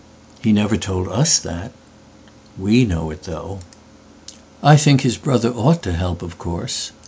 [0.41, 1.37] "He never told us
[2.57, 6.91] that.""We know it though.""I think his brother ought to help, of course.